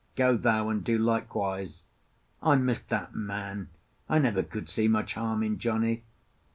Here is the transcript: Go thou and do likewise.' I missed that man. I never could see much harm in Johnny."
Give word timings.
Go 0.15 0.35
thou 0.35 0.69
and 0.69 0.83
do 0.83 0.97
likewise.' 0.97 1.83
I 2.41 2.55
missed 2.55 2.89
that 2.89 3.13
man. 3.13 3.69
I 4.09 4.17
never 4.17 4.41
could 4.41 4.67
see 4.67 4.87
much 4.87 5.13
harm 5.13 5.43
in 5.43 5.59
Johnny." 5.59 6.01